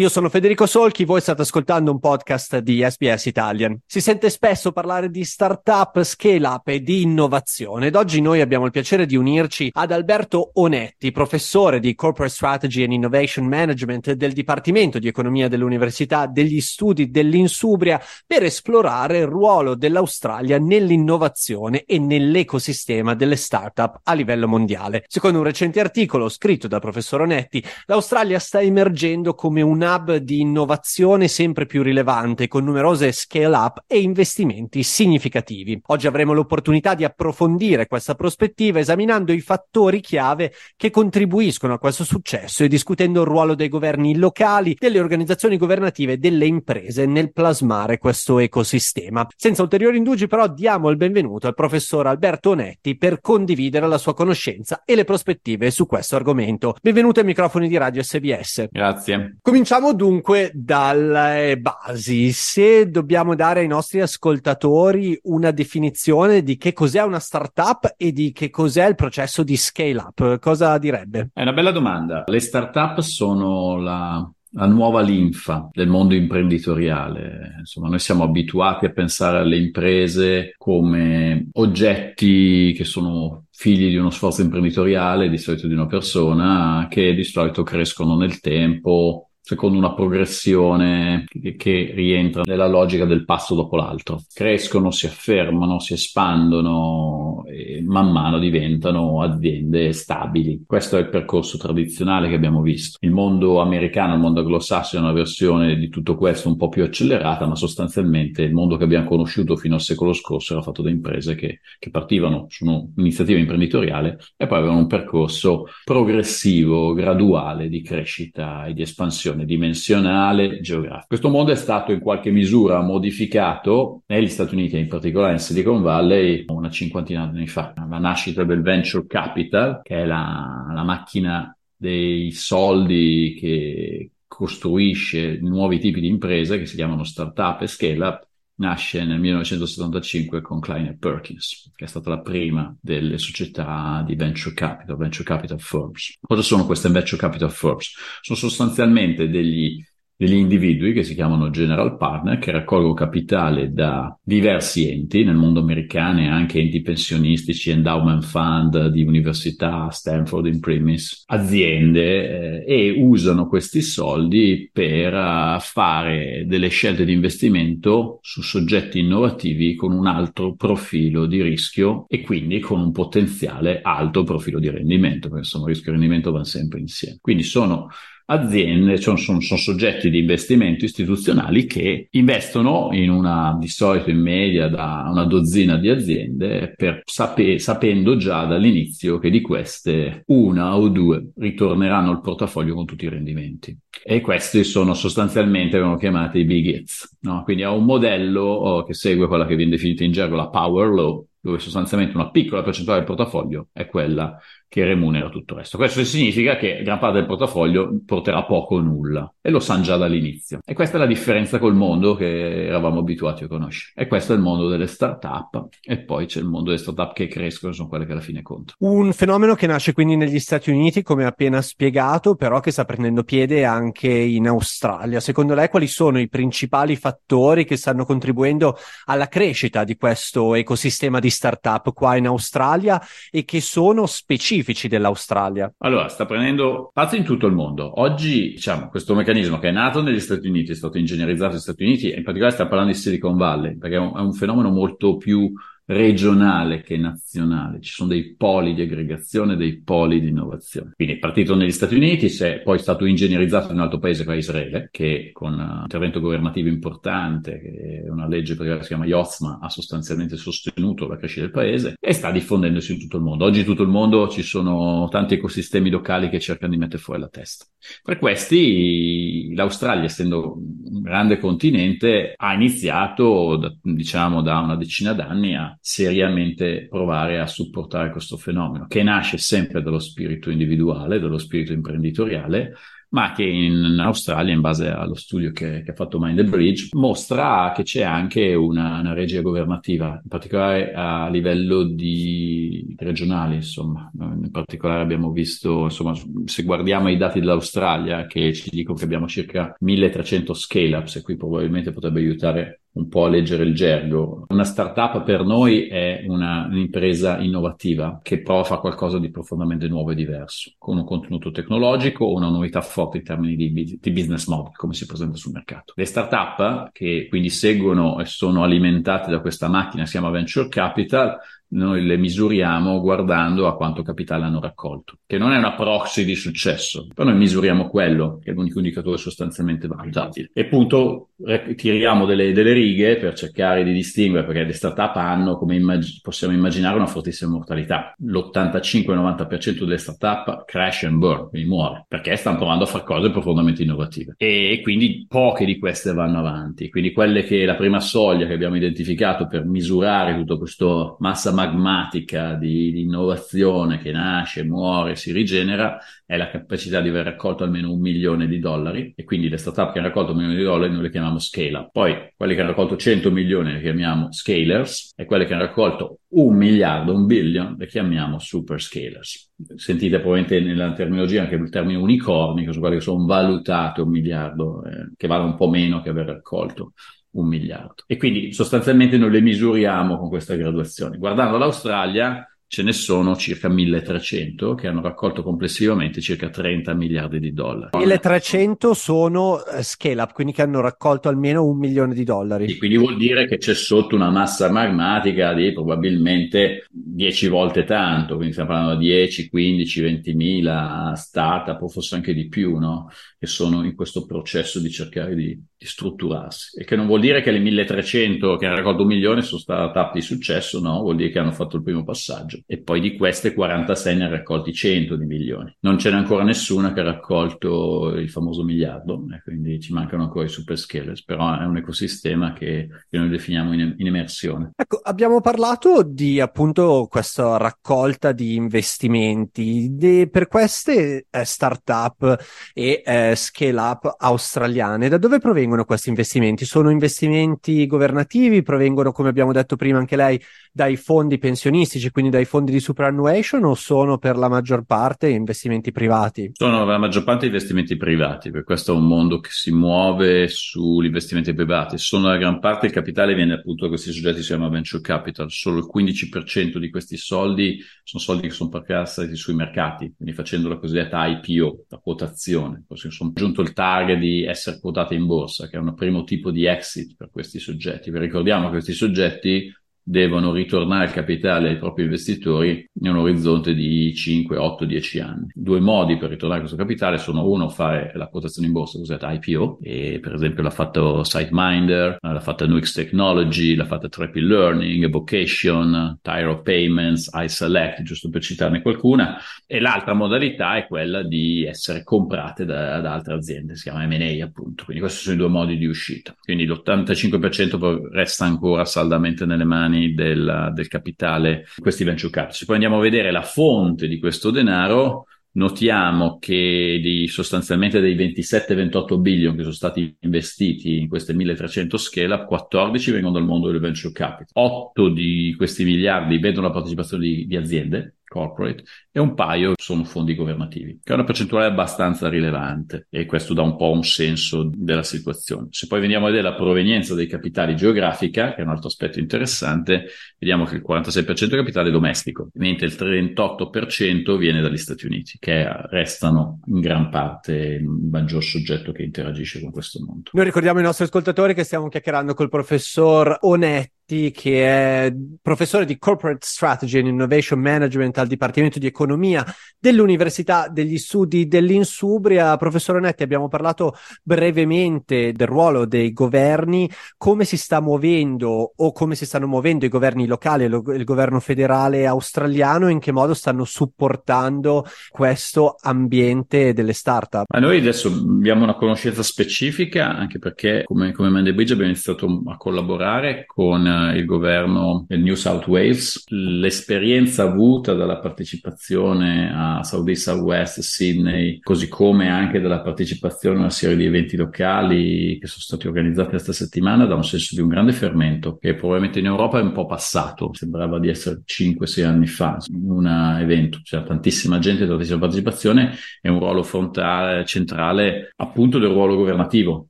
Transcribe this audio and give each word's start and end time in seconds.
Io 0.00 0.08
sono 0.08 0.30
Federico 0.30 0.64
Solchi, 0.64 1.04
voi 1.04 1.20
state 1.20 1.42
ascoltando 1.42 1.90
un 1.90 1.98
podcast 1.98 2.60
di 2.60 2.82
SBS 2.82 3.26
Italian. 3.26 3.78
Si 3.84 4.00
sente 4.00 4.30
spesso 4.30 4.72
parlare 4.72 5.10
di 5.10 5.24
startup, 5.24 6.02
scale 6.04 6.46
up 6.46 6.68
e 6.68 6.80
di 6.80 7.02
innovazione 7.02 7.88
ed 7.88 7.96
oggi 7.96 8.22
noi 8.22 8.40
abbiamo 8.40 8.64
il 8.64 8.70
piacere 8.70 9.04
di 9.04 9.14
unirci 9.14 9.68
ad 9.74 9.92
Alberto 9.92 10.52
Onetti, 10.54 11.12
professore 11.12 11.80
di 11.80 11.94
Corporate 11.94 12.32
Strategy 12.32 12.82
and 12.82 12.92
Innovation 12.92 13.44
Management 13.44 14.12
del 14.12 14.32
Dipartimento 14.32 14.98
di 14.98 15.06
Economia 15.06 15.48
dell'Università 15.48 16.24
degli 16.24 16.62
Studi 16.62 17.10
dell'Insubria 17.10 18.00
per 18.26 18.42
esplorare 18.42 19.18
il 19.18 19.26
ruolo 19.26 19.74
dell'Australia 19.74 20.58
nell'innovazione 20.58 21.84
e 21.84 21.98
nell'ecosistema 21.98 23.14
delle 23.14 23.36
startup 23.36 24.00
a 24.04 24.14
livello 24.14 24.48
mondiale. 24.48 25.04
Secondo 25.08 25.36
un 25.36 25.44
recente 25.44 25.78
articolo 25.78 26.30
scritto 26.30 26.68
dal 26.68 26.80
professor 26.80 27.20
Onetti, 27.20 27.62
l'Australia 27.84 28.38
sta 28.38 28.62
emergendo 28.62 29.34
come 29.34 29.60
una 29.60 29.88
hub 29.90 30.16
di 30.16 30.40
innovazione 30.40 31.26
sempre 31.26 31.66
più 31.66 31.82
rilevante, 31.82 32.48
con 32.48 32.64
numerose 32.64 33.12
scale 33.12 33.56
up 33.56 33.82
e 33.86 34.00
investimenti 34.00 34.82
significativi. 34.82 35.80
Oggi 35.86 36.06
avremo 36.06 36.32
l'opportunità 36.32 36.94
di 36.94 37.04
approfondire 37.04 37.86
questa 37.86 38.14
prospettiva 38.14 38.78
esaminando 38.78 39.32
i 39.32 39.40
fattori 39.40 40.00
chiave 40.00 40.52
che 40.76 40.90
contribuiscono 40.90 41.74
a 41.74 41.78
questo 41.78 42.04
successo 42.04 42.62
e 42.62 42.68
discutendo 42.68 43.22
il 43.22 43.26
ruolo 43.26 43.54
dei 43.54 43.68
governi 43.68 44.16
locali, 44.16 44.76
delle 44.78 45.00
organizzazioni 45.00 45.56
governative 45.56 46.12
e 46.12 46.18
delle 46.18 46.46
imprese 46.46 47.06
nel 47.06 47.32
plasmare 47.32 47.98
questo 47.98 48.38
ecosistema. 48.38 49.26
Senza 49.36 49.62
ulteriori 49.62 49.96
indugi 49.96 50.26
però 50.26 50.48
diamo 50.48 50.90
il 50.90 50.96
benvenuto 50.96 51.46
al 51.46 51.54
professor 51.54 52.06
Alberto 52.06 52.50
Onetti 52.50 52.96
per 52.96 53.20
condividere 53.20 53.86
la 53.86 53.98
sua 53.98 54.14
conoscenza 54.14 54.82
e 54.84 54.94
le 54.94 55.04
prospettive 55.04 55.70
su 55.70 55.86
questo 55.86 56.16
argomento. 56.16 56.76
Benvenuto 56.80 57.20
ai 57.20 57.26
microfoni 57.26 57.68
di 57.68 57.76
Radio 57.76 58.02
SBS. 58.02 58.68
Grazie. 58.70 59.38
Cominciamo 59.42 59.69
Partiamo 59.70 59.94
dunque 59.94 60.50
dalle 60.52 61.56
basi. 61.60 62.32
Se 62.32 62.90
dobbiamo 62.90 63.36
dare 63.36 63.60
ai 63.60 63.68
nostri 63.68 64.00
ascoltatori 64.00 65.16
una 65.26 65.52
definizione 65.52 66.42
di 66.42 66.56
che 66.56 66.72
cos'è 66.72 67.00
una 67.04 67.20
startup 67.20 67.94
e 67.96 68.10
di 68.10 68.32
che 68.32 68.50
cos'è 68.50 68.88
il 68.88 68.96
processo 68.96 69.44
di 69.44 69.56
scale 69.56 69.98
up, 69.98 70.40
cosa 70.40 70.76
direbbe? 70.76 71.30
È 71.32 71.42
una 71.42 71.52
bella 71.52 71.70
domanda. 71.70 72.24
Le 72.26 72.40
startup 72.40 72.98
sono 72.98 73.76
la, 73.76 74.28
la 74.54 74.66
nuova 74.66 75.02
linfa 75.02 75.68
del 75.70 75.86
mondo 75.86 76.16
imprenditoriale. 76.16 77.54
Insomma, 77.60 77.90
noi 77.90 78.00
siamo 78.00 78.24
abituati 78.24 78.86
a 78.86 78.90
pensare 78.90 79.38
alle 79.38 79.56
imprese 79.56 80.52
come 80.58 81.46
oggetti 81.52 82.72
che 82.76 82.82
sono 82.82 83.44
figli 83.52 83.90
di 83.90 83.96
uno 83.96 84.10
sforzo 84.10 84.42
imprenditoriale, 84.42 85.28
di 85.28 85.38
solito 85.38 85.68
di 85.68 85.74
una 85.74 85.86
persona, 85.86 86.88
che 86.90 87.14
di 87.14 87.22
solito 87.22 87.62
crescono 87.62 88.16
nel 88.16 88.40
tempo, 88.40 89.29
secondo 89.40 89.78
una 89.78 89.94
progressione 89.94 91.24
che, 91.26 91.56
che, 91.56 91.92
rientra 91.94 92.42
nella 92.44 92.68
logica 92.68 93.04
del 93.04 93.24
passo 93.24 93.54
dopo 93.54 93.76
l'altro. 93.76 94.22
Crescono, 94.32 94.90
si 94.90 95.06
affermano, 95.06 95.80
si 95.80 95.94
espandono 95.94 97.42
e 97.46 97.82
man 97.82 98.12
mano 98.12 98.38
diventano 98.38 99.22
aziende 99.22 99.92
stabili. 99.92 100.62
Questo 100.66 100.96
è 100.96 101.00
il 101.00 101.08
percorso 101.08 101.56
tradizionale 101.56 102.28
che 102.28 102.34
abbiamo 102.34 102.60
visto. 102.60 102.98
Il 103.00 103.12
mondo 103.12 103.60
americano, 103.60 104.14
il 104.14 104.20
mondo 104.20 104.40
anglosassone 104.40 105.02
è 105.02 105.04
una 105.04 105.14
versione 105.14 105.76
di 105.76 105.88
tutto 105.88 106.16
questo 106.16 106.48
un 106.48 106.56
po' 106.56 106.68
più 106.68 106.84
accelerata, 106.84 107.46
ma 107.46 107.56
sostanzialmente 107.56 108.42
il 108.42 108.52
mondo 108.52 108.76
che 108.76 108.84
abbiamo 108.84 109.08
conosciuto 109.08 109.56
fino 109.56 109.74
al 109.74 109.80
secolo 109.80 110.12
scorso 110.12 110.52
era 110.52 110.62
fatto 110.62 110.82
da 110.82 110.90
imprese 110.90 111.34
che, 111.34 111.60
che 111.78 111.90
partivano 111.90 112.46
su 112.48 112.64
un'iniziativa 112.66 113.38
imprenditoriale 113.38 114.18
e 114.36 114.46
poi 114.46 114.58
avevano 114.58 114.80
un 114.80 114.86
percorso 114.86 115.66
progressivo, 115.84 116.92
graduale 116.92 117.68
di 117.68 117.82
crescita 117.82 118.66
e 118.66 118.74
di 118.74 118.82
espansione 118.82 119.29
dimensione 119.34 119.70
dimensionale 119.80 120.60
geografica. 120.60 121.06
Questo 121.06 121.28
mondo 121.28 121.52
è 121.52 121.56
stato 121.56 121.92
in 121.92 122.00
qualche 122.00 122.30
misura 122.30 122.80
modificato 122.80 124.02
negli 124.06 124.28
Stati 124.28 124.54
Uniti 124.54 124.78
in 124.78 124.88
particolare 124.88 125.32
in 125.32 125.38
Silicon 125.38 125.82
Valley 125.82 126.44
una 126.48 126.70
cinquantina 126.70 127.26
di 127.26 127.38
anni 127.38 127.46
fa. 127.46 127.72
La 127.88 127.98
nascita 127.98 128.44
del 128.44 128.62
venture 128.62 129.06
capital, 129.06 129.80
che 129.82 130.02
è 130.02 130.04
la, 130.04 130.70
la 130.72 130.82
macchina 130.82 131.54
dei 131.76 132.30
soldi 132.32 133.36
che 133.38 134.10
costruisce 134.26 135.38
nuovi 135.40 135.78
tipi 135.78 136.00
di 136.00 136.08
imprese 136.08 136.58
che 136.58 136.66
si 136.66 136.76
chiamano 136.76 137.04
startup 137.04 137.62
e 137.62 137.66
scale 137.66 138.04
up 138.04 138.28
nasce 138.60 139.04
nel 139.04 139.18
1975 139.18 140.42
con 140.42 140.60
Klein 140.60 140.96
Perkins, 140.98 141.72
che 141.74 141.86
è 141.86 141.88
stata 141.88 142.10
la 142.10 142.20
prima 142.20 142.74
delle 142.80 143.18
società 143.18 144.04
di 144.06 144.14
venture 144.14 144.54
capital, 144.54 144.96
venture 144.96 145.24
capital 145.24 145.60
firms. 145.60 146.18
Cosa 146.20 146.42
sono 146.42 146.66
queste 146.66 146.90
venture 146.90 147.20
capital 147.20 147.50
firms? 147.50 147.92
Sono 148.20 148.38
sostanzialmente 148.38 149.28
degli 149.28 149.82
degli 150.20 150.34
individui 150.34 150.92
che 150.92 151.02
si 151.02 151.14
chiamano 151.14 151.48
general 151.48 151.96
partner 151.96 152.38
che 152.38 152.50
raccolgono 152.50 152.92
capitale 152.92 153.72
da 153.72 154.14
diversi 154.22 154.86
enti 154.86 155.24
nel 155.24 155.34
mondo 155.34 155.60
americano 155.60 156.20
e 156.20 156.26
anche 156.26 156.60
enti 156.60 156.82
pensionistici, 156.82 157.70
endowment 157.70 158.22
fund 158.22 158.88
di 158.88 159.02
università, 159.02 159.88
Stanford 159.88 160.44
in 160.44 160.60
primis, 160.60 161.22
aziende 161.24 162.64
eh, 162.66 162.90
e 162.90 163.00
usano 163.00 163.46
questi 163.46 163.80
soldi 163.80 164.68
per 164.70 165.14
uh, 165.14 165.58
fare 165.58 166.44
delle 166.46 166.68
scelte 166.68 167.06
di 167.06 167.14
investimento 167.14 168.18
su 168.20 168.42
soggetti 168.42 168.98
innovativi 168.98 169.74
con 169.74 169.92
un 169.92 170.06
alto 170.06 170.54
profilo 170.54 171.24
di 171.24 171.40
rischio 171.40 172.04
e 172.08 172.20
quindi 172.20 172.58
con 172.58 172.78
un 172.78 172.92
potenziale 172.92 173.80
alto 173.82 174.22
profilo 174.24 174.58
di 174.58 174.68
rendimento, 174.68 175.28
perché 175.28 175.44
insomma 175.44 175.68
rischio 175.68 175.92
e 175.92 175.94
rendimento 175.94 176.30
vanno 176.30 176.44
sempre 176.44 176.78
insieme. 176.78 177.16
Quindi 177.22 177.42
sono 177.42 177.88
aziende, 178.30 178.96
sono, 178.98 179.16
sono, 179.16 179.40
sono, 179.40 179.58
soggetti 179.58 180.08
di 180.08 180.20
investimento 180.20 180.84
istituzionali 180.84 181.66
che 181.66 182.08
investono 182.12 182.90
in 182.92 183.10
una, 183.10 183.56
di 183.58 183.68
solito 183.68 184.10
in 184.10 184.20
media 184.20 184.68
da 184.68 185.08
una 185.10 185.24
dozzina 185.24 185.76
di 185.76 185.88
aziende 185.88 186.72
per 186.76 187.02
sape, 187.04 187.58
sapendo 187.58 188.16
già 188.16 188.44
dall'inizio 188.44 189.18
che 189.18 189.30
di 189.30 189.40
queste 189.40 190.22
una 190.26 190.76
o 190.76 190.88
due 190.88 191.30
ritorneranno 191.36 192.10
al 192.10 192.20
portafoglio 192.20 192.74
con 192.74 192.86
tutti 192.86 193.04
i 193.04 193.08
rendimenti. 193.08 193.76
E 194.02 194.20
questi 194.20 194.62
sono 194.62 194.94
sostanzialmente, 194.94 195.78
vengono 195.78 195.98
chiamati 195.98 196.38
i 196.38 196.44
big 196.44 196.66
hits. 196.66 197.16
No? 197.20 197.42
Quindi 197.42 197.64
è 197.64 197.68
un 197.68 197.84
modello 197.84 198.42
oh, 198.42 198.84
che 198.84 198.94
segue 198.94 199.26
quella 199.26 199.46
che 199.46 199.56
viene 199.56 199.72
definita 199.72 200.04
in 200.04 200.12
gergo 200.12 200.36
la 200.36 200.48
power 200.48 200.88
law, 200.88 201.26
dove 201.40 201.58
sostanzialmente 201.58 202.16
una 202.16 202.30
piccola 202.30 202.62
percentuale 202.62 203.00
del 203.00 203.08
portafoglio 203.08 203.68
è 203.72 203.86
quella 203.86 204.38
che 204.70 204.84
remunera 204.84 205.28
tutto 205.30 205.54
il 205.54 205.58
resto. 205.58 205.76
Questo 205.76 206.04
significa 206.04 206.56
che 206.56 206.82
gran 206.84 207.00
parte 207.00 207.18
del 207.18 207.26
portafoglio 207.26 208.02
porterà 208.06 208.44
poco 208.44 208.76
o 208.76 208.80
nulla 208.80 209.34
e 209.42 209.50
lo 209.50 209.58
sanno 209.58 209.82
già 209.82 209.96
dall'inizio. 209.96 210.60
E 210.64 210.74
questa 210.74 210.96
è 210.96 211.00
la 211.00 211.06
differenza 211.06 211.58
col 211.58 211.74
mondo 211.74 212.14
che 212.14 212.66
eravamo 212.66 213.00
abituati 213.00 213.42
a 213.42 213.48
conoscere. 213.48 214.00
E 214.00 214.06
questo 214.06 214.32
è 214.32 214.36
il 214.36 214.42
mondo 214.42 214.68
delle 214.68 214.86
start-up 214.86 215.70
e 215.82 215.98
poi 215.98 216.26
c'è 216.26 216.38
il 216.38 216.46
mondo 216.46 216.70
delle 216.70 216.80
start-up 216.80 217.14
che 217.14 217.26
crescono, 217.26 217.72
sono 217.72 217.88
quelle 217.88 218.06
che 218.06 218.12
alla 218.12 218.20
fine 218.20 218.42
contano. 218.42 218.76
Un 218.78 219.12
fenomeno 219.12 219.56
che 219.56 219.66
nasce 219.66 219.92
quindi 219.92 220.14
negli 220.14 220.38
Stati 220.38 220.70
Uniti, 220.70 221.02
come 221.02 221.24
appena 221.24 221.60
spiegato, 221.62 222.36
però 222.36 222.60
che 222.60 222.70
sta 222.70 222.84
prendendo 222.84 223.24
piede 223.24 223.64
anche 223.64 224.08
in 224.08 224.46
Australia. 224.46 225.18
Secondo 225.18 225.54
lei 225.54 225.68
quali 225.68 225.88
sono 225.88 226.20
i 226.20 226.28
principali 226.28 226.94
fattori 226.94 227.64
che 227.64 227.76
stanno 227.76 228.04
contribuendo 228.04 228.78
alla 229.06 229.26
crescita 229.26 229.82
di 229.82 229.96
questo 229.96 230.54
ecosistema 230.54 231.18
di 231.18 231.28
start-up 231.28 231.92
qua 231.92 232.14
in 232.14 232.28
Australia 232.28 233.02
e 233.32 233.44
che 233.44 233.60
sono 233.60 234.06
specifici 234.06 234.58
specifici 234.60 234.88
dell'Australia? 234.88 235.72
Allora, 235.78 236.08
sta 236.08 236.26
prendendo 236.26 236.88
spazio 236.90 237.18
in 237.18 237.24
tutto 237.24 237.46
il 237.46 237.54
mondo. 237.54 238.00
Oggi, 238.00 238.50
diciamo, 238.50 238.88
questo 238.88 239.14
meccanismo 239.14 239.58
che 239.58 239.68
è 239.68 239.72
nato 239.72 240.02
negli 240.02 240.20
Stati 240.20 240.48
Uniti, 240.48 240.72
è 240.72 240.74
stato 240.74 240.98
ingegnerizzato 240.98 241.52
negli 241.52 241.60
Stati 241.60 241.84
Uniti, 241.84 242.10
e 242.10 242.18
in 242.18 242.22
particolare 242.22 242.52
stiamo 242.52 242.70
parlando 242.70 242.92
di 242.92 242.98
Silicon 242.98 243.36
Valley, 243.36 243.76
perché 243.76 243.96
è 243.96 243.98
un, 243.98 244.16
è 244.16 244.20
un 244.20 244.32
fenomeno 244.32 244.70
molto 244.70 245.16
più 245.16 245.50
regionale 245.92 246.82
che 246.82 246.96
nazionale, 246.96 247.80
ci 247.80 247.92
sono 247.92 248.10
dei 248.10 248.36
poli 248.36 248.74
di 248.74 248.82
aggregazione, 248.82 249.56
dei 249.56 249.80
poli 249.80 250.20
di 250.20 250.28
innovazione. 250.28 250.92
Quindi 250.94 251.14
è 251.14 251.18
partito 251.18 251.56
negli 251.56 251.72
Stati 251.72 251.96
Uniti, 251.96 252.26
è 252.26 252.60
poi 252.60 252.78
stato 252.78 253.04
ingegnerizzato 253.06 253.72
in 253.72 253.78
un 253.78 253.82
altro 253.82 253.98
paese 253.98 254.24
che 254.24 254.32
è 254.32 254.36
Israele, 254.36 254.88
che 254.92 255.30
con 255.32 255.54
un 255.54 255.80
intervento 255.82 256.20
governativo 256.20 256.68
importante, 256.68 258.04
una 258.08 258.28
legge 258.28 258.56
che 258.56 258.78
si 258.82 258.86
chiama 258.86 259.06
IOSMA, 259.06 259.58
ha 259.60 259.68
sostanzialmente 259.68 260.36
sostenuto 260.36 261.08
la 261.08 261.16
crescita 261.16 261.42
del 261.42 261.50
paese 261.50 261.96
e 261.98 262.12
sta 262.12 262.30
diffondendosi 262.30 262.92
in 262.92 263.00
tutto 263.00 263.16
il 263.16 263.24
mondo. 263.24 263.44
Oggi 263.44 263.60
in 263.60 263.66
tutto 263.66 263.82
il 263.82 263.88
mondo 263.88 264.28
ci 264.28 264.42
sono 264.42 265.08
tanti 265.10 265.34
ecosistemi 265.34 265.90
locali 265.90 266.28
che 266.28 266.38
cercano 266.38 266.70
di 266.72 266.78
mettere 266.78 267.02
fuori 267.02 267.20
la 267.20 267.28
testa. 267.28 267.64
Per 268.02 268.18
questi 268.18 269.52
l'Australia, 269.54 270.04
essendo 270.04 270.56
grande 271.00 271.38
continente, 271.38 272.34
ha 272.36 272.54
iniziato, 272.54 273.78
diciamo, 273.82 274.42
da 274.42 274.58
una 274.58 274.76
decina 274.76 275.12
d'anni 275.12 275.56
a 275.56 275.76
seriamente 275.80 276.86
provare 276.88 277.40
a 277.40 277.46
supportare 277.46 278.10
questo 278.10 278.36
fenomeno, 278.36 278.86
che 278.86 279.02
nasce 279.02 279.38
sempre 279.38 279.82
dallo 279.82 279.98
spirito 279.98 280.50
individuale, 280.50 281.18
dallo 281.18 281.38
spirito 281.38 281.72
imprenditoriale, 281.72 282.74
ma 283.10 283.32
che 283.32 283.44
in 283.44 283.98
Australia, 283.98 284.52
in 284.52 284.60
base 284.60 284.88
allo 284.88 285.14
studio 285.14 285.52
che, 285.52 285.82
che 285.82 285.90
ha 285.90 285.94
fatto 285.94 286.18
Mind 286.18 286.36
the 286.36 286.44
Bridge, 286.44 286.88
mostra 286.92 287.72
che 287.74 287.82
c'è 287.82 288.02
anche 288.02 288.54
una, 288.54 289.00
una, 289.00 289.12
regia 289.12 289.40
governativa, 289.40 290.20
in 290.22 290.28
particolare 290.28 290.92
a 290.92 291.28
livello 291.28 291.82
di 291.82 292.94
regionali, 292.96 293.56
insomma. 293.56 294.10
In 294.18 294.50
particolare 294.50 295.02
abbiamo 295.02 295.30
visto, 295.30 295.84
insomma, 295.84 296.14
se 296.44 296.62
guardiamo 296.62 297.08
i 297.08 297.16
dati 297.16 297.40
dell'Australia 297.40 298.26
che 298.26 298.52
ci 298.52 298.70
dicono 298.70 298.96
che 298.96 299.04
abbiamo 299.04 299.26
circa 299.26 299.74
1300 299.80 300.54
scale-ups 300.54 301.16
e 301.16 301.22
qui 301.22 301.36
probabilmente 301.36 301.92
potrebbe 301.92 302.20
aiutare 302.20 302.79
un 302.92 303.08
po' 303.08 303.24
a 303.24 303.28
leggere 303.28 303.64
il 303.64 303.74
gergo. 303.74 304.46
Una 304.48 304.64
startup 304.64 305.22
per 305.22 305.44
noi 305.44 305.86
è 305.86 306.24
una, 306.26 306.66
un'impresa 306.68 307.38
innovativa 307.38 308.20
che 308.22 308.42
prova 308.42 308.60
a 308.60 308.64
fare 308.64 308.80
qualcosa 308.80 309.18
di 309.18 309.30
profondamente 309.30 309.86
nuovo 309.86 310.10
e 310.10 310.14
diverso, 310.14 310.72
con 310.78 310.96
un 310.96 311.04
contenuto 311.04 311.50
tecnologico 311.50 312.24
o 312.24 312.34
una 312.34 312.48
novità 312.48 312.80
forte 312.80 313.18
in 313.18 313.24
termini 313.24 313.54
di, 313.56 313.98
di 314.00 314.10
business 314.10 314.46
model, 314.46 314.74
come 314.74 314.94
si 314.94 315.06
presenta 315.06 315.36
sul 315.36 315.52
mercato. 315.52 315.92
Le 315.94 316.04
startup 316.04 316.90
che 316.92 317.26
quindi 317.28 317.50
seguono 317.50 318.20
e 318.20 318.24
sono 318.24 318.64
alimentate 318.64 319.30
da 319.30 319.40
questa 319.40 319.68
macchina, 319.68 320.04
si 320.04 320.12
chiama 320.12 320.30
venture 320.30 320.68
capital, 320.68 321.38
noi 321.70 322.04
le 322.04 322.16
misuriamo 322.16 323.00
guardando 323.00 323.66
a 323.66 323.76
quanto 323.76 324.02
capitale 324.02 324.44
hanno 324.44 324.60
raccolto, 324.60 325.18
che 325.26 325.38
non 325.38 325.52
è 325.52 325.58
una 325.58 325.74
proxy 325.74 326.24
di 326.24 326.34
successo, 326.34 327.06
però 327.14 327.28
noi 327.28 327.38
misuriamo 327.38 327.88
quello, 327.88 328.38
che 328.42 328.50
è 328.50 328.54
l'unico 328.54 328.78
indicatore 328.78 329.18
sostanzialmente 329.18 329.86
valutabile. 329.86 330.50
E 330.52 330.62
appunto 330.62 331.30
tiriamo 331.76 332.26
delle, 332.26 332.52
delle 332.52 332.72
righe 332.72 333.16
per 333.16 333.34
cercare 333.34 333.84
di 333.84 333.92
distinguere, 333.92 334.46
perché 334.46 334.64
le 334.64 334.72
startup 334.72 335.16
hanno, 335.16 335.56
come 335.56 335.76
immag- 335.76 336.20
possiamo 336.20 336.54
immaginare, 336.54 336.96
una 336.96 337.06
fortissima 337.06 337.50
mortalità. 337.52 338.14
L'85-90% 338.18 339.78
delle 339.80 339.98
startup 339.98 340.64
crash 340.64 341.04
and 341.04 341.18
burn, 341.18 341.48
quindi 341.48 341.68
muore, 341.68 342.04
perché 342.08 342.36
stanno 342.36 342.58
provando 342.58 342.84
a 342.84 342.86
fare 342.86 343.04
cose 343.04 343.30
profondamente 343.30 343.82
innovative. 343.82 344.34
E 344.36 344.80
quindi 344.82 345.26
poche 345.28 345.64
di 345.64 345.78
queste 345.78 346.12
vanno 346.12 346.38
avanti. 346.38 346.90
Quindi 346.90 347.12
quelle 347.12 347.44
che 347.44 347.64
la 347.64 347.76
prima 347.76 348.00
soglia 348.00 348.46
che 348.46 348.52
abbiamo 348.52 348.76
identificato 348.76 349.46
per 349.46 349.64
misurare 349.64 350.34
tutta 350.36 350.56
questa 350.56 351.16
massa 351.18 351.52
magmatica 351.60 352.54
di, 352.54 352.90
di, 352.90 353.02
innovazione 353.02 353.98
che 353.98 354.12
nasce, 354.12 354.64
muore, 354.64 355.14
si 355.16 355.32
rigenera, 355.32 355.98
è 356.24 356.36
la 356.36 356.48
capacità 356.48 357.00
di 357.00 357.08
aver 357.08 357.24
raccolto 357.24 357.64
almeno 357.64 357.92
un 357.92 358.00
milione 358.00 358.46
di 358.46 358.58
dollari 358.58 359.12
e 359.14 359.24
quindi 359.24 359.48
le 359.48 359.58
startup 359.58 359.92
che 359.92 359.98
hanno 359.98 360.08
raccolto 360.08 360.32
un 360.32 360.38
milione 360.38 360.56
di 360.56 360.64
dollari 360.64 360.92
noi 360.92 361.02
le 361.02 361.10
chiamiamo 361.10 361.38
scale 361.38 361.76
up. 361.76 361.90
Poi 361.92 362.32
quelle 362.36 362.54
che 362.54 362.60
hanno 362.60 362.70
raccolto 362.70 362.96
100 362.96 363.30
milioni 363.30 363.72
le 363.72 363.80
chiamiamo 363.80 364.32
scalers 364.32 365.12
e 365.16 365.24
quelle 365.24 365.44
che 365.44 365.52
hanno 365.52 365.64
raccolto 365.64 366.20
un 366.28 366.56
miliardo, 366.56 367.14
un 367.14 367.26
billion, 367.26 367.76
le 367.78 367.86
chiamiamo 367.86 368.38
super 368.38 368.80
scalers. 368.80 369.50
Sentite 369.76 370.20
probabilmente 370.20 370.60
nella 370.60 370.92
terminologia 370.92 371.42
anche 371.42 371.56
il 371.56 371.68
termine 371.68 371.98
unicorni, 371.98 372.64
che 372.64 372.68
sono 372.68 372.80
quelle 372.80 372.96
che 372.96 373.02
sono 373.02 373.26
valutate 373.26 374.00
un 374.00 374.08
miliardo, 374.08 374.82
eh, 374.84 375.12
che 375.16 375.26
vale 375.26 375.44
un 375.44 375.56
po' 375.56 375.68
meno 375.68 376.00
che 376.00 376.08
aver 376.08 376.26
raccolto 376.26 376.92
un 377.32 377.46
miliardo. 377.46 378.04
E 378.06 378.16
quindi 378.16 378.52
sostanzialmente 378.52 379.16
noi 379.16 379.30
le 379.30 379.40
misuriamo 379.40 380.18
con 380.18 380.28
questa 380.28 380.54
graduazione. 380.56 381.18
Guardando 381.18 381.58
l'Australia, 381.58 382.44
ce 382.72 382.84
ne 382.84 382.92
sono 382.92 383.34
circa 383.34 383.68
1300 383.68 384.76
che 384.76 384.86
hanno 384.86 385.00
raccolto 385.00 385.42
complessivamente 385.42 386.20
circa 386.20 386.50
30 386.50 386.94
miliardi 386.94 387.40
di 387.40 387.52
dollari. 387.52 387.98
1300 387.98 388.94
sono 388.94 389.64
eh, 389.64 389.82
scale 389.82 390.22
up, 390.22 390.32
quindi 390.32 390.52
che 390.52 390.62
hanno 390.62 390.80
raccolto 390.80 391.28
almeno 391.28 391.64
un 391.64 391.76
milione 391.76 392.14
di 392.14 392.22
dollari. 392.22 392.68
Sì, 392.68 392.78
quindi 392.78 392.96
vuol 392.96 393.16
dire 393.16 393.48
che 393.48 393.58
c'è 393.58 393.74
sotto 393.74 394.14
una 394.14 394.30
massa 394.30 394.70
magmatica 394.70 395.52
di 395.52 395.72
probabilmente 395.72 396.86
10 396.88 397.48
volte 397.48 397.82
tanto, 397.82 398.36
quindi 398.36 398.52
stiamo 398.52 398.70
parlando 398.70 399.00
di 399.00 399.06
10, 399.06 399.48
15, 399.48 400.00
20 400.02 400.34
mila 400.34 401.12
startup 401.16 401.82
o 401.82 401.88
forse 401.88 402.14
anche 402.14 402.32
di 402.32 402.46
più, 402.46 402.78
no? 402.78 403.10
Che 403.40 403.46
sono 403.46 403.82
in 403.86 403.94
questo 403.94 404.26
processo 404.26 404.80
di 404.80 404.90
cercare 404.90 405.34
di, 405.34 405.58
di 405.78 405.86
strutturarsi. 405.86 406.78
E 406.78 406.84
che 406.84 406.94
non 406.94 407.06
vuol 407.06 407.20
dire 407.20 407.40
che 407.40 407.50
le 407.50 407.58
1300 407.58 408.58
che 408.58 408.66
hanno 408.66 408.76
raccolto 408.76 409.00
un 409.00 409.08
milione 409.08 409.40
sono 409.40 409.58
startup 409.62 410.12
di 410.12 410.20
successo, 410.20 410.78
no, 410.78 411.00
vuol 411.00 411.16
dire 411.16 411.30
che 411.30 411.38
hanno 411.38 411.50
fatto 411.50 411.76
il 411.76 411.82
primo 411.82 412.04
passaggio 412.04 412.58
e 412.66 412.82
poi 412.82 413.00
di 413.00 413.16
queste 413.16 413.54
46 413.54 414.16
ne 414.16 414.24
ha 414.26 414.28
raccolti 414.28 414.74
100 414.74 415.16
di 415.16 415.24
milioni. 415.24 415.74
Non 415.80 415.98
ce 415.98 416.10
n'è 416.10 416.16
ancora 416.16 416.44
nessuna 416.44 416.92
che 416.92 417.00
ha 417.00 417.04
raccolto 417.04 418.14
il 418.14 418.28
famoso 418.28 418.62
miliardo, 418.62 419.24
e 419.34 419.40
quindi 419.42 419.80
ci 419.80 419.94
mancano 419.94 420.24
ancora 420.24 420.44
i 420.44 420.50
super 420.50 420.78
scalers, 420.78 421.24
però 421.24 421.58
è 421.58 421.64
un 421.64 421.78
ecosistema 421.78 422.52
che, 422.52 422.88
che 423.08 423.16
noi 423.16 423.30
definiamo 423.30 423.72
in, 423.72 423.94
in, 423.96 424.06
emersione. 424.06 424.72
Ecco, 424.76 425.00
abbiamo 425.02 425.40
parlato 425.40 426.02
di 426.02 426.40
appunto 426.40 427.06
questa 427.10 427.56
raccolta 427.56 428.32
di 428.32 428.54
investimenti. 428.54 429.88
De, 429.92 430.28
per 430.30 430.46
queste 430.46 431.26
eh, 431.30 431.44
start-up 431.44 432.36
e 432.74 433.02
eh, 433.02 433.28
scale-up 433.34 434.14
australiane, 434.18 435.08
da 435.08 435.18
dove 435.18 435.38
provengono 435.38 435.84
questi 435.84 436.08
investimenti? 436.08 436.64
Sono 436.64 436.90
investimenti 436.90 437.86
governativi? 437.86 438.62
Provengono, 438.62 439.12
come 439.12 439.28
abbiamo 439.28 439.52
detto 439.52 439.76
prima 439.76 439.98
anche 439.98 440.16
lei, 440.16 440.40
dai 440.72 440.96
fondi 440.96 441.38
pensionistici, 441.38 442.10
quindi 442.10 442.30
dai 442.30 442.44
fondi 442.44 442.72
di 442.72 442.80
superannuation 442.80 443.64
o 443.64 443.74
sono 443.74 444.18
per 444.18 444.36
la 444.36 444.48
maggior 444.48 444.84
parte 444.84 445.28
investimenti 445.28 445.90
privati? 445.92 446.50
Sono 446.54 446.84
la 446.84 446.98
maggior 446.98 447.24
parte 447.24 447.46
investimenti 447.46 447.96
privati, 447.96 448.50
perché 448.50 448.66
questo 448.66 448.92
è 448.92 448.96
un 448.96 449.06
mondo 449.06 449.40
che 449.40 449.50
si 449.52 449.72
muove 449.72 450.48
sugli 450.48 451.06
investimenti 451.06 451.52
privati. 451.54 451.98
Sono 451.98 452.28
la 452.28 452.36
gran 452.36 452.60
parte 452.60 452.86
del 452.86 452.94
capitale 452.94 453.34
viene 453.34 453.54
appunto 453.54 453.84
da 453.84 453.88
questi 453.88 454.12
soggetti, 454.12 454.40
si 454.40 454.48
chiama 454.48 454.68
venture 454.68 455.02
capital, 455.02 455.50
solo 455.50 455.78
il 455.78 455.88
15% 455.92 456.78
di 456.78 456.90
questi 456.90 457.16
soldi 457.16 457.78
sono 458.02 458.22
soldi 458.22 458.48
che 458.48 458.54
sono 458.54 458.70
passati 458.70 459.36
sui 459.36 459.54
mercati, 459.54 460.12
quindi 460.16 460.34
facendo 460.34 460.68
la 460.68 460.78
cosiddetta 460.78 461.26
IPO, 461.26 461.86
la 461.88 461.98
quotazione. 461.98 462.82
Poi 462.86 462.96
sono 463.20 463.32
giunto 463.34 463.60
il 463.60 463.74
target 463.74 464.18
di 464.18 464.44
essere 464.44 464.80
quotate 464.80 465.14
in 465.14 465.26
borsa, 465.26 465.68
che 465.68 465.76
è 465.76 465.78
un 465.78 465.94
primo 465.94 466.24
tipo 466.24 466.50
di 466.50 466.64
exit 466.64 467.16
per 467.16 467.28
questi 467.30 467.58
soggetti. 467.58 468.10
Vi 468.10 468.18
ricordiamo 468.18 468.64
che 468.66 468.72
questi 468.72 468.94
soggetti 468.94 469.70
devono 470.02 470.52
ritornare 470.52 471.04
il 471.04 471.12
capitale 471.12 471.68
ai 471.68 471.76
propri 471.76 472.04
investitori 472.04 472.88
in 473.00 473.10
un 473.10 473.16
orizzonte 473.16 473.74
di 473.74 474.14
5, 474.14 474.56
8, 474.56 474.84
10 474.84 475.20
anni. 475.20 475.46
Due 475.54 475.80
modi 475.80 476.16
per 476.16 476.30
ritornare 476.30 476.60
questo 476.60 476.76
capitale 476.76 477.18
sono 477.18 477.48
uno 477.48 477.68
fare 477.68 478.12
la 478.14 478.28
quotazione 478.28 478.66
in 478.66 478.72
borsa, 478.72 478.98
cosiddetta 478.98 479.32
IPO, 479.32 479.78
e 479.82 480.18
per 480.20 480.34
esempio 480.34 480.62
l'ha 480.62 480.70
fatto 480.70 481.24
SiteMinder, 481.24 482.18
l'ha 482.20 482.40
fatta 482.40 482.66
Nuix 482.66 482.92
Technology, 482.92 483.74
l'ha 483.74 483.86
fatta 483.86 484.08
Trapil 484.08 484.46
Learning, 484.46 485.04
Evocation, 485.04 486.18
Tyro 486.22 486.62
Payments, 486.62 487.30
iSelect, 487.32 488.02
giusto 488.02 488.28
per 488.28 488.42
citarne 488.42 488.82
qualcuna, 488.82 489.38
e 489.66 489.80
l'altra 489.80 490.14
modalità 490.14 490.76
è 490.76 490.86
quella 490.86 491.22
di 491.22 491.64
essere 491.64 492.04
comprate 492.04 492.64
da, 492.64 493.00
da 493.00 493.12
altre 493.12 493.34
aziende, 493.34 493.76
si 493.76 493.84
chiama 493.84 494.06
M&A 494.06 494.44
appunto, 494.44 494.84
quindi 494.84 495.02
questi 495.02 495.22
sono 495.22 495.34
i 495.34 495.38
due 495.38 495.48
modi 495.48 495.76
di 495.76 495.86
uscita. 495.86 496.34
Quindi 496.40 496.66
l'85% 496.66 498.10
resta 498.12 498.44
ancora 498.44 498.84
saldamente 498.84 499.46
nelle 499.46 499.64
mani 499.64 500.14
del, 500.14 500.70
del 500.74 500.88
capitale 500.88 501.66
questi 501.78 502.04
venture 502.04 502.30
capital. 502.30 502.54
Se 502.54 502.64
poi 502.64 502.74
andiamo 502.74 502.89
a 502.96 503.00
vedere 503.00 503.30
la 503.30 503.42
fonte 503.42 504.08
di 504.08 504.18
questo 504.18 504.50
denaro, 504.50 505.26
notiamo 505.52 506.38
che 506.38 507.00
di 507.02 507.26
sostanzialmente 507.26 508.00
dei 508.00 508.14
27-28 508.14 509.18
billion 509.18 509.56
che 509.56 509.62
sono 509.62 509.74
stati 509.74 510.16
investiti 510.20 510.98
in 510.98 511.08
queste 511.08 511.32
1300 511.32 511.96
scale 511.96 512.34
up, 512.34 512.46
14 512.46 513.10
vengono 513.10 513.34
dal 513.34 513.44
mondo 513.44 513.70
del 513.70 513.80
venture 513.80 514.12
capital. 514.12 514.48
8 514.52 515.08
di 515.08 515.54
questi 515.56 515.84
miliardi 515.84 516.38
vedono 516.38 516.68
la 516.68 516.72
partecipazione 516.72 517.24
di, 517.24 517.46
di 517.46 517.56
aziende, 517.56 518.16
corporate 518.30 518.84
e 519.10 519.18
un 519.18 519.34
paio 519.34 519.72
sono 519.76 520.04
fondi 520.04 520.36
governativi, 520.36 521.00
che 521.02 521.10
è 521.10 521.14
una 521.14 521.24
percentuale 521.24 521.66
abbastanza 521.66 522.28
rilevante 522.28 523.08
e 523.10 523.26
questo 523.26 523.54
dà 523.54 523.62
un 523.62 523.76
po' 523.76 523.90
un 523.90 524.04
senso 524.04 524.70
della 524.72 525.02
situazione. 525.02 525.66
Se 525.70 525.88
poi 525.88 526.00
veniamo 526.00 526.26
a 526.26 526.30
vedere 526.30 526.48
la 526.48 526.54
provenienza 526.54 527.14
dei 527.14 527.26
capitali 527.26 527.74
geografica, 527.74 528.54
che 528.54 528.60
è 528.60 528.62
un 528.62 528.70
altro 528.70 528.86
aspetto 528.86 529.18
interessante, 529.18 530.06
vediamo 530.38 530.64
che 530.64 530.76
il 530.76 530.84
46% 530.86 531.52
è 531.52 531.56
capitale 531.56 531.90
domestico, 531.90 532.50
mentre 532.54 532.86
il 532.86 532.92
38% 532.92 534.38
viene 534.38 534.60
dagli 534.60 534.76
Stati 534.76 535.06
Uniti, 535.06 535.36
che 535.40 535.66
restano 535.88 536.60
in 536.66 536.80
gran 536.80 537.10
parte 537.10 537.52
il 537.52 537.88
maggior 537.88 538.44
soggetto 538.44 538.92
che 538.92 539.02
interagisce 539.02 539.60
con 539.60 539.72
questo 539.72 539.98
mondo. 540.04 540.30
Noi 540.32 540.44
ricordiamo 540.44 540.78
ai 540.78 540.84
nostri 540.84 541.04
ascoltatori 541.04 541.52
che 541.54 541.64
stiamo 541.64 541.88
chiacchierando 541.88 542.34
col 542.34 542.48
professor 542.48 543.38
Onetti 543.40 543.98
che 544.32 544.66
è 544.66 545.14
professore 545.40 545.84
di 545.84 545.98
Corporate 545.98 546.44
Strategy 546.44 546.98
and 546.98 547.06
Innovation 547.06 547.60
Management 547.60 548.18
al 548.18 548.26
Dipartimento 548.26 548.78
di 548.78 548.86
Economia 548.86 549.44
dell'Università 549.78 550.68
degli 550.68 550.98
Studi 550.98 551.46
dell'Insubria. 551.46 552.56
Professore 552.56 553.00
Netti, 553.00 553.22
abbiamo 553.22 553.48
parlato 553.48 553.94
brevemente 554.22 555.32
del 555.32 555.46
ruolo 555.46 555.86
dei 555.86 556.12
governi, 556.12 556.90
come 557.16 557.44
si 557.44 557.56
sta 557.56 557.80
muovendo 557.80 558.72
o 558.76 558.92
come 558.92 559.14
si 559.14 559.24
stanno 559.24 559.46
muovendo 559.46 559.84
i 559.84 559.88
governi 559.88 560.26
locali 560.26 560.64
e 560.64 560.66
il 560.66 561.04
governo 561.04 561.38
federale 561.38 562.06
australiano, 562.06 562.88
in 562.88 562.98
che 562.98 563.12
modo 563.12 563.32
stanno 563.34 563.64
supportando 563.64 564.84
questo 565.10 565.76
ambiente 565.80 566.72
delle 566.72 566.92
start-up. 566.92 567.44
Ma 567.48 567.60
noi 567.60 567.78
adesso 567.78 568.08
abbiamo 568.08 568.64
una 568.64 568.74
conoscenza 568.74 569.22
specifica, 569.22 570.16
anche 570.16 570.38
perché 570.38 570.82
come, 570.84 571.12
come 571.12 571.28
Bridge 571.52 571.72
abbiamo 571.72 571.90
iniziato 571.90 572.42
a 572.46 572.56
collaborare 572.56 573.44
con 573.46 573.84
il 574.14 574.24
governo 574.24 575.04
del 575.06 575.20
New 575.20 575.34
South 575.34 575.66
Wales. 575.66 576.24
L'esperienza 576.28 577.42
avuta 577.44 577.94
dalla 577.94 578.18
partecipazione 578.18 579.52
a 579.54 579.82
Saudi 579.82 580.16
Southwest, 580.16 580.80
Sydney, 580.80 581.60
così 581.60 581.88
come 581.88 582.28
anche 582.28 582.60
dalla 582.60 582.80
partecipazione 582.80 583.56
a 583.56 583.60
una 583.60 583.70
serie 583.70 583.96
di 583.96 584.04
eventi 584.04 584.36
locali 584.36 585.38
che 585.38 585.46
sono 585.46 585.62
stati 585.62 585.86
organizzati 585.86 586.30
questa 586.30 586.52
settimana, 586.52 587.06
dà 587.06 587.14
un 587.14 587.24
senso 587.24 587.54
di 587.54 587.60
un 587.60 587.68
grande 587.68 587.92
fermento 587.92 588.56
che 588.56 588.74
probabilmente 588.74 589.18
in 589.18 589.26
Europa 589.26 589.58
è 589.58 589.62
un 589.62 589.72
po' 589.72 589.86
passato, 589.86 590.50
sembrava 590.54 590.98
di 590.98 591.08
essere 591.08 591.42
5-6 591.44 592.04
anni 592.04 592.26
fa, 592.26 592.58
un 592.72 593.06
evento, 593.40 593.80
c'era 593.82 594.02
tantissima 594.02 594.58
gente, 594.58 594.86
tantissima 594.86 595.18
partecipazione. 595.18 595.94
E 596.20 596.28
un 596.28 596.38
ruolo 596.38 596.62
frontale, 596.62 597.44
centrale 597.44 598.32
appunto 598.36 598.78
del 598.78 598.90
ruolo 598.90 599.16
governativo 599.16 599.89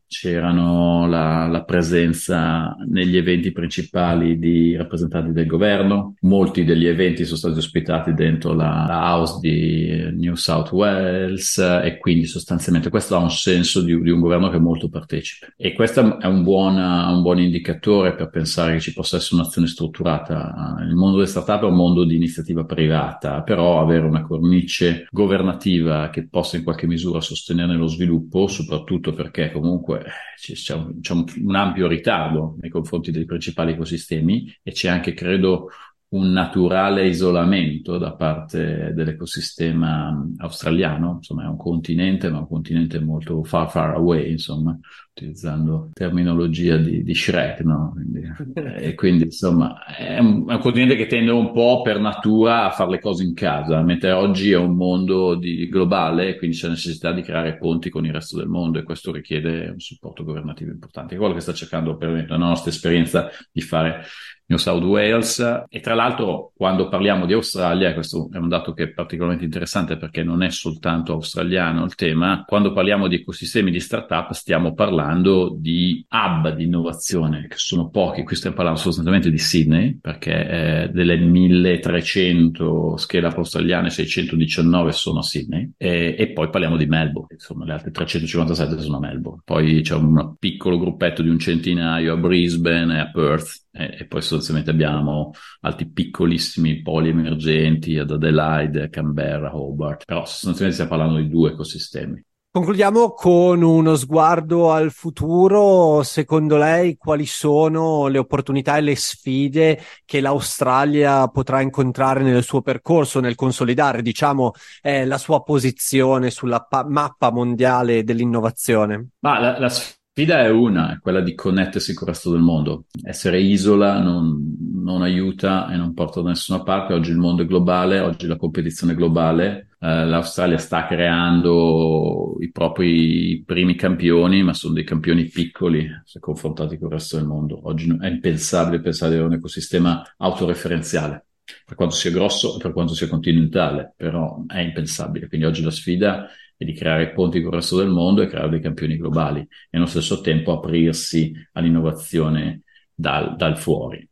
c'erano 0.10 1.06
la, 1.06 1.46
la, 1.46 1.62
presenza 1.62 2.76
negli 2.88 3.16
eventi 3.16 3.52
principali 3.52 4.40
di 4.40 4.74
rappresentanti 4.74 5.30
del 5.30 5.46
governo, 5.46 6.16
molti 6.22 6.64
degli 6.64 6.86
eventi 6.86 7.24
sono 7.24 7.36
stati 7.36 7.58
ospitati 7.58 8.12
dentro 8.12 8.52
la, 8.52 8.86
la 8.88 9.14
house 9.14 9.38
di 9.40 10.10
New 10.12 10.34
South 10.34 10.72
Wales 10.72 11.58
e 11.58 11.98
quindi 11.98 12.26
sostanzialmente 12.26 12.90
questo 12.90 13.14
ha 13.14 13.20
un 13.20 13.30
senso 13.30 13.82
di, 13.82 13.98
di 14.02 14.10
un 14.10 14.18
governo 14.18 14.50
che 14.50 14.58
molto 14.58 14.88
partecipe 14.88 15.54
e 15.56 15.74
questo 15.74 16.18
è 16.18 16.26
un 16.26 16.42
buon, 16.42 16.76
un 16.76 17.22
buon 17.22 17.38
indicatore 17.38 18.16
per 18.16 18.30
pensare 18.30 18.72
che 18.72 18.80
ci 18.80 18.92
possa 18.92 19.16
essere 19.16 19.40
un'azione 19.40 19.68
strutturata. 19.68 20.74
Il 20.88 20.96
mondo 20.96 21.18
delle 21.18 21.28
startup 21.28 21.62
è 21.62 21.66
un 21.66 21.76
mondo 21.76 22.02
di 22.02 22.16
iniziativa 22.16 22.64
privata, 22.64 23.42
però 23.42 23.80
avere 23.80 24.06
una 24.06 24.22
cornice 24.22 25.06
governativa 25.12 26.10
che 26.10 26.26
possa 26.26 26.56
in 26.56 26.64
qualche 26.64 26.88
misura 26.88 27.20
sostenere 27.20 27.76
lo 27.76 27.86
sviluppo, 27.86 28.48
soprattutto 28.48 29.12
perché 29.12 29.52
comunque 29.52 29.99
c'è 30.36 30.74
un, 30.74 31.00
c'è 31.00 31.12
un 31.12 31.54
ampio 31.54 31.86
ritardo 31.86 32.56
nei 32.60 32.70
confronti 32.70 33.10
dei 33.10 33.24
principali 33.24 33.72
ecosistemi 33.72 34.58
e 34.62 34.72
c'è 34.72 34.88
anche, 34.88 35.14
credo, 35.14 35.70
un 36.12 36.32
naturale 36.32 37.06
isolamento 37.06 37.96
da 37.96 38.12
parte 38.14 38.92
dell'ecosistema 38.94 40.28
australiano, 40.38 41.16
insomma 41.18 41.44
è 41.44 41.46
un 41.46 41.56
continente, 41.56 42.28
ma 42.30 42.38
un 42.38 42.48
continente 42.48 42.98
molto 42.98 43.44
far 43.44 43.70
far 43.70 43.94
away, 43.94 44.32
insomma, 44.32 44.76
utilizzando 45.10 45.90
terminologia 45.92 46.76
di, 46.78 47.04
di 47.04 47.14
Shrek, 47.14 47.60
no? 47.60 47.92
Quindi, 47.94 48.22
e 48.76 48.94
quindi 48.94 49.24
insomma 49.24 49.84
è 49.84 50.18
un, 50.18 50.48
è 50.48 50.54
un, 50.54 50.60
continente 50.60 50.96
che 50.96 51.06
tende 51.06 51.30
un 51.30 51.52
po' 51.52 51.82
per 51.82 52.00
natura 52.00 52.64
a 52.64 52.70
fare 52.70 52.90
le 52.90 53.00
cose 53.00 53.22
in 53.22 53.34
casa, 53.34 53.80
mentre 53.82 54.10
oggi 54.10 54.50
è 54.50 54.56
un 54.56 54.74
mondo 54.74 55.36
di, 55.36 55.68
globale 55.68 56.36
quindi 56.38 56.56
c'è 56.56 56.68
necessità 56.68 57.12
di 57.12 57.22
creare 57.22 57.56
ponti 57.56 57.88
con 57.88 58.04
il 58.04 58.12
resto 58.12 58.36
del 58.36 58.48
mondo 58.48 58.80
e 58.80 58.82
questo 58.82 59.12
richiede 59.12 59.68
un 59.68 59.78
supporto 59.78 60.24
governativo 60.24 60.72
importante. 60.72 61.14
È 61.14 61.18
quello 61.18 61.34
che 61.34 61.40
sta 61.40 61.52
cercando 61.52 61.96
per 61.96 62.26
la 62.28 62.36
nostra 62.36 62.70
esperienza 62.70 63.28
di 63.52 63.60
fare 63.60 64.02
New 64.50 64.58
South 64.58 64.82
Wales 64.82 65.64
e 65.68 65.80
tra 65.80 65.94
l'altro 66.00 66.52
quando 66.56 66.88
parliamo 66.88 67.26
di 67.26 67.32
Australia, 67.32 67.92
questo 67.92 68.28
è 68.32 68.38
un 68.38 68.48
dato 68.48 68.72
che 68.72 68.84
è 68.84 68.88
particolarmente 68.88 69.44
interessante 69.44 69.96
perché 69.96 70.22
non 70.22 70.42
è 70.42 70.50
soltanto 70.50 71.12
australiano 71.12 71.84
il 71.84 71.94
tema, 71.94 72.44
quando 72.46 72.72
parliamo 72.72 73.06
di 73.06 73.16
ecosistemi 73.16 73.70
di 73.70 73.80
startup 73.80 74.32
stiamo 74.32 74.72
parlando 74.72 75.54
di 75.56 76.04
hub 76.08 76.54
di 76.54 76.64
innovazione 76.64 77.46
che 77.48 77.56
sono 77.56 77.88
pochi, 77.90 78.24
qui 78.24 78.36
stiamo 78.36 78.56
parlando 78.56 78.80
sostanzialmente 78.80 79.30
di 79.30 79.38
Sydney 79.38 79.98
perché 80.00 80.48
eh, 80.48 80.90
delle 80.92 81.16
1300 81.16 82.96
scale 82.96 83.26
up 83.26 83.36
australiane 83.36 83.90
619 83.90 84.92
sono 84.92 85.18
a 85.20 85.22
Sydney 85.22 85.72
e, 85.76 86.14
e, 86.18 86.32
poi 86.32 86.48
parliamo 86.48 86.76
di 86.76 86.86
Melbourne, 86.86 87.34
insomma 87.34 87.64
le 87.64 87.72
altre 87.72 87.90
357 87.90 88.80
sono 88.80 88.96
a 88.96 89.00
Melbourne, 89.00 89.42
poi 89.44 89.80
c'è 89.82 89.94
un 89.94 90.34
piccolo 90.38 90.78
gruppetto 90.78 91.22
di 91.22 91.28
un 91.28 91.38
centinaio 91.38 92.14
a 92.14 92.16
Brisbane 92.16 92.96
e 92.96 93.00
a 93.00 93.10
Perth 93.10 93.68
e, 93.80 93.96
e, 94.00 94.06
poi 94.06 94.20
sostanzialmente 94.20 94.70
abbiamo 94.70 95.32
altri 95.60 95.88
piccolissimi 95.90 96.82
poli 96.82 97.08
emergenti 97.08 97.96
ad 97.98 98.10
Adelaide, 98.10 98.90
Canberra, 98.90 99.56
Hobart, 99.56 100.04
però 100.04 100.24
sostanzialmente 100.24 100.82
stiamo 100.82 100.90
parlando 100.90 101.20
di 101.20 101.28
due 101.28 101.50
ecosistemi. 101.50 102.22
Concludiamo 102.52 103.12
con 103.12 103.62
uno 103.62 103.94
sguardo 103.94 104.72
al 104.72 104.90
futuro. 104.90 106.02
Secondo 106.02 106.56
lei, 106.56 106.96
quali 106.96 107.24
sono 107.24 108.08
le 108.08 108.18
opportunità 108.18 108.76
e 108.76 108.80
le 108.80 108.96
sfide 108.96 109.80
che 110.04 110.20
l'Australia 110.20 111.28
potrà 111.28 111.60
incontrare 111.60 112.24
nel 112.24 112.42
suo 112.42 112.60
percorso, 112.60 113.20
nel 113.20 113.36
consolidare, 113.36 114.02
diciamo, 114.02 114.50
eh, 114.82 115.06
la 115.06 115.16
sua 115.16 115.44
posizione 115.44 116.30
sulla 116.30 116.58
pa- 116.58 116.84
mappa 116.84 117.30
mondiale 117.30 118.02
dell'innovazione? 118.02 119.10
Ma 119.20 119.38
la, 119.38 119.56
la 119.56 119.68
sfida 119.68 119.99
è 120.28 120.50
una, 120.50 120.92
è 120.92 120.98
quella 120.98 121.20
di 121.20 121.34
connettersi 121.34 121.94
con 121.94 122.08
il 122.08 122.14
resto 122.14 122.30
del 122.30 122.40
mondo. 122.40 122.86
Essere 123.02 123.40
isola 123.40 124.00
non, 124.00 124.56
non, 124.82 125.02
aiuta 125.02 125.70
e 125.70 125.76
non 125.76 125.94
porta 125.94 126.20
da 126.20 126.30
nessuna 126.30 126.62
parte. 126.62 126.92
Oggi 126.92 127.10
il 127.10 127.18
mondo 127.18 127.42
è 127.42 127.46
globale, 127.46 128.00
oggi 128.00 128.26
la 128.26 128.36
competizione 128.36 128.92
è 128.92 128.96
globale. 128.96 129.68
Eh, 129.80 130.04
L'Australia 130.04 130.58
sta 130.58 130.86
creando 130.86 132.36
i 132.40 132.50
propri 132.50 133.42
primi 133.46 133.74
campioni, 133.74 134.42
ma 134.42 134.52
sono 134.52 134.74
dei 134.74 134.84
campioni 134.84 135.24
piccoli 135.24 135.88
se 136.04 136.18
confrontati 136.18 136.76
con 136.76 136.88
il 136.88 136.94
resto 136.94 137.16
del 137.16 137.26
mondo. 137.26 137.60
Oggi 137.64 137.96
è 138.00 138.06
impensabile 138.06 138.80
pensare 138.80 139.16
di 139.16 139.22
un 139.22 139.32
ecosistema 139.32 140.02
autoreferenziale 140.18 141.26
per 141.64 141.76
quanto 141.76 141.94
sia 141.94 142.10
grosso 142.10 142.56
e 142.56 142.58
per 142.62 142.72
quanto 142.72 142.94
sia 142.94 143.08
continentale, 143.08 143.92
però 143.96 144.44
è 144.46 144.60
impensabile. 144.60 145.28
Quindi 145.28 145.46
oggi 145.46 145.62
la 145.62 145.70
sfida 145.70 146.28
e 146.62 146.66
di 146.66 146.74
creare 146.74 147.12
ponti 147.12 147.40
con 147.40 147.52
il 147.52 147.54
resto 147.54 147.78
del 147.78 147.88
mondo 147.88 148.20
e 148.20 148.26
creare 148.26 148.50
dei 148.50 148.60
campioni 148.60 148.98
globali 148.98 149.40
e 149.40 149.78
allo 149.78 149.86
stesso 149.86 150.20
tempo 150.20 150.52
aprirsi 150.52 151.32
all'innovazione 151.52 152.64
dal, 152.94 153.34
dal 153.34 153.56
fuori. 153.56 154.06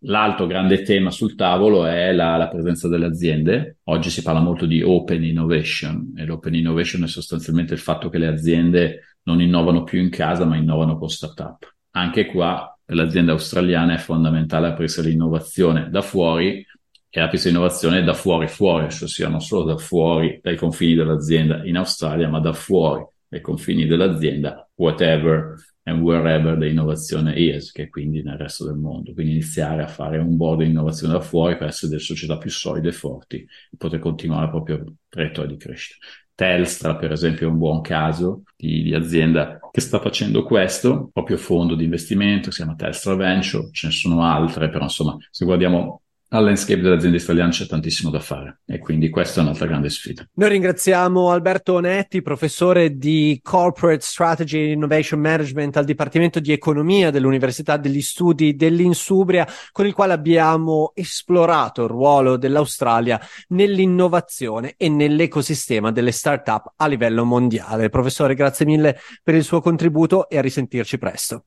L'altro 0.00 0.46
grande 0.46 0.80
tema 0.80 1.10
sul 1.10 1.34
tavolo 1.34 1.84
è 1.84 2.10
la, 2.12 2.38
la, 2.38 2.48
presenza 2.48 2.88
delle 2.88 3.04
aziende. 3.04 3.76
Oggi 3.84 4.08
si 4.08 4.22
parla 4.22 4.40
molto 4.40 4.64
di 4.64 4.80
open 4.80 5.22
innovation 5.22 6.14
e 6.16 6.24
l'open 6.24 6.54
innovation 6.54 7.02
è 7.02 7.06
sostanzialmente 7.06 7.74
il 7.74 7.80
fatto 7.80 8.08
che 8.08 8.16
le 8.16 8.28
aziende 8.28 9.18
non 9.24 9.42
innovano 9.42 9.84
più 9.84 10.00
in 10.00 10.08
casa 10.08 10.46
ma 10.46 10.56
innovano 10.56 10.96
con 10.96 11.10
startup. 11.10 11.70
Anche 11.90 12.24
qua 12.24 12.78
per 12.82 12.96
l'azienda 12.96 13.32
australiana 13.32 13.92
è 13.92 13.98
fondamentale 13.98 14.68
aprirsi 14.68 15.00
all'innovazione 15.00 15.90
da 15.90 16.00
fuori 16.00 16.64
e 17.10 17.18
la 17.18 17.28
pista 17.28 17.48
di 17.48 17.54
innovazione 17.54 18.04
da 18.04 18.14
fuori 18.14 18.46
fuori, 18.46 18.86
ossia 18.86 19.28
non 19.28 19.40
solo 19.40 19.64
da 19.64 19.76
fuori 19.76 20.38
dai 20.40 20.56
confini 20.56 20.94
dell'azienda 20.94 21.64
in 21.64 21.76
Australia, 21.76 22.28
ma 22.28 22.38
da 22.38 22.52
fuori 22.52 23.04
dai 23.28 23.40
confini 23.40 23.86
dell'azienda, 23.86 24.68
whatever 24.76 25.56
and 25.84 26.02
wherever 26.02 26.56
the 26.56 26.68
innovazione 26.68 27.34
is, 27.34 27.72
che 27.72 27.84
è 27.84 27.88
quindi 27.88 28.22
nel 28.22 28.36
resto 28.36 28.64
del 28.64 28.76
mondo. 28.76 29.12
Quindi 29.12 29.32
iniziare 29.32 29.82
a 29.82 29.88
fare 29.88 30.18
un 30.18 30.36
board 30.36 30.62
di 30.62 30.68
innovazione 30.68 31.14
da 31.14 31.20
fuori 31.20 31.56
per 31.56 31.68
essere 31.68 31.90
delle 31.90 32.02
società 32.02 32.38
più 32.38 32.50
solide 32.50 32.88
e 32.88 32.92
forti 32.92 33.36
e 33.36 33.76
poter 33.76 33.98
continuare 33.98 34.44
il 34.44 34.50
proprio 34.50 34.84
traiettoria 35.08 35.50
di 35.50 35.56
crescita. 35.56 36.04
Telstra, 36.34 36.96
per 36.96 37.12
esempio, 37.12 37.48
è 37.48 37.50
un 37.50 37.58
buon 37.58 37.82
caso 37.82 38.44
di, 38.56 38.82
di, 38.82 38.94
azienda 38.94 39.58
che 39.70 39.80
sta 39.80 40.00
facendo 40.00 40.42
questo, 40.42 41.10
proprio 41.12 41.36
fondo 41.36 41.74
di 41.74 41.84
investimento, 41.84 42.50
si 42.50 42.62
chiama 42.62 42.76
Telstra 42.76 43.14
Venture, 43.14 43.68
ce 43.72 43.88
ne 43.88 43.92
sono 43.92 44.22
altre, 44.22 44.70
però 44.70 44.84
insomma, 44.84 45.18
se 45.30 45.44
guardiamo 45.44 46.00
al 46.32 46.44
landscape 46.44 46.80
delle 46.80 46.94
aziende 46.94 47.16
italiane 47.16 47.50
c'è 47.50 47.66
tantissimo 47.66 48.10
da 48.10 48.20
fare 48.20 48.60
e 48.66 48.78
quindi 48.78 49.08
questa 49.08 49.40
è 49.40 49.42
un'altra 49.42 49.66
grande 49.66 49.90
sfida. 49.90 50.28
Noi 50.34 50.48
ringraziamo 50.50 51.30
Alberto 51.30 51.74
Onetti, 51.74 52.22
professore 52.22 52.96
di 52.96 53.40
Corporate 53.42 54.02
Strategy 54.02 54.60
and 54.60 54.70
Innovation 54.70 55.20
Management 55.20 55.76
al 55.76 55.84
Dipartimento 55.84 56.38
di 56.38 56.52
Economia 56.52 57.10
dell'Università 57.10 57.76
degli 57.76 58.00
Studi 58.00 58.54
dell'Insubria, 58.54 59.46
con 59.72 59.86
il 59.86 59.92
quale 59.92 60.12
abbiamo 60.12 60.92
esplorato 60.94 61.82
il 61.82 61.88
ruolo 61.88 62.36
dell'Australia 62.36 63.20
nell'innovazione 63.48 64.74
e 64.76 64.88
nell'ecosistema 64.88 65.90
delle 65.90 66.12
start-up 66.12 66.74
a 66.76 66.86
livello 66.86 67.24
mondiale. 67.24 67.88
Professore, 67.88 68.34
grazie 68.34 68.66
mille 68.66 68.98
per 69.22 69.34
il 69.34 69.42
suo 69.42 69.60
contributo 69.60 70.28
e 70.28 70.38
a 70.38 70.42
risentirci 70.42 70.96
presto. 70.96 71.46